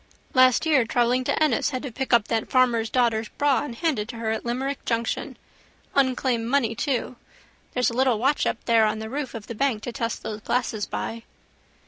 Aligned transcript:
Last 0.33 0.65
year 0.65 0.83
travelling 0.83 1.23
to 1.25 1.43
Ennis 1.43 1.69
had 1.69 1.83
to 1.83 1.91
pick 1.91 2.11
up 2.11 2.27
that 2.27 2.49
farmer's 2.49 2.89
daughter's 2.89 3.29
bag 3.29 3.63
and 3.65 3.75
hand 3.75 3.99
it 3.99 4.07
to 4.07 4.15
her 4.15 4.31
at 4.31 4.43
Limerick 4.43 4.83
junction. 4.83 5.37
Unclaimed 5.93 6.47
money 6.47 6.73
too. 6.73 7.17
There's 7.75 7.91
a 7.91 7.95
little 7.95 8.17
watch 8.17 8.47
up 8.47 8.57
there 8.65 8.85
on 8.87 8.97
the 8.97 9.11
roof 9.11 9.35
of 9.35 9.45
the 9.45 9.53
bank 9.53 9.83
to 9.83 9.91
test 9.91 10.23
those 10.23 10.41
glasses 10.41 10.87
by. 10.87 11.21